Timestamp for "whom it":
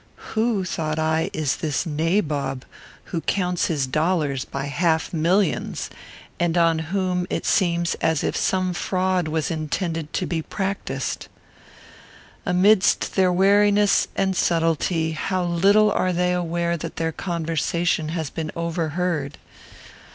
6.89-7.45